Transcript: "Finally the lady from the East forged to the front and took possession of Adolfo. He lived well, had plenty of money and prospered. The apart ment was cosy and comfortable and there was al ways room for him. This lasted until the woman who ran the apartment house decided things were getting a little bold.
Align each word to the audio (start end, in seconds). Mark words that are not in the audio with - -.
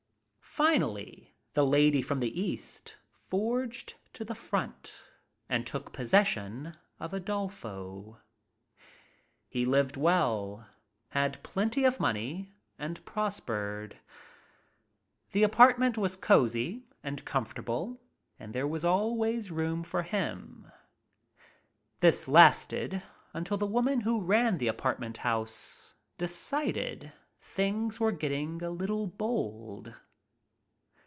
"Finally 0.53 1.33
the 1.53 1.65
lady 1.65 2.01
from 2.01 2.19
the 2.19 2.37
East 2.39 2.97
forged 3.29 3.93
to 4.11 4.25
the 4.25 4.35
front 4.35 4.93
and 5.47 5.65
took 5.65 5.93
possession 5.93 6.75
of 6.99 7.13
Adolfo. 7.13 8.19
He 9.47 9.65
lived 9.65 9.95
well, 9.95 10.67
had 11.11 11.41
plenty 11.41 11.85
of 11.85 12.01
money 12.01 12.51
and 12.77 13.03
prospered. 13.05 13.95
The 15.31 15.43
apart 15.43 15.79
ment 15.79 15.97
was 15.97 16.17
cosy 16.17 16.83
and 17.01 17.23
comfortable 17.23 18.01
and 18.37 18.53
there 18.53 18.67
was 18.67 18.83
al 18.83 19.15
ways 19.15 19.51
room 19.51 19.83
for 19.85 20.03
him. 20.03 20.69
This 22.01 22.27
lasted 22.27 23.01
until 23.33 23.55
the 23.57 23.65
woman 23.65 24.01
who 24.01 24.19
ran 24.21 24.57
the 24.57 24.67
apartment 24.67 25.15
house 25.15 25.93
decided 26.17 27.13
things 27.39 28.01
were 28.01 28.11
getting 28.11 28.61
a 28.61 28.69
little 28.69 29.07
bold. 29.07 29.93